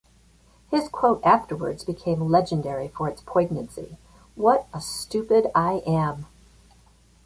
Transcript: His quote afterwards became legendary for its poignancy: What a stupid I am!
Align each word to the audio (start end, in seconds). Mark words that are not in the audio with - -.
His 0.71 0.89
quote 0.89 1.23
afterwards 1.23 1.83
became 1.85 2.21
legendary 2.27 2.87
for 2.87 3.07
its 3.07 3.21
poignancy: 3.23 3.99
What 4.33 4.65
a 4.73 4.81
stupid 4.81 5.51
I 5.53 5.83
am! 5.85 6.25